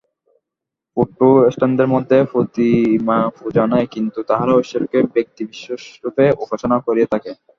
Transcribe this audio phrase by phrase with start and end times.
[0.97, 7.31] প্রোটেষ্ট্যাণ্টদের মধ্যে প্রতিমাপূজা নাই, কিন্তু তাহারাও ঈশ্বরকে ব্যক্তিবিশেষরূপে উপাসনা করিয়া থাকে।